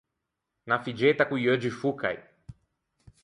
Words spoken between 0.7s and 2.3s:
figgetta co-i euggi foccai.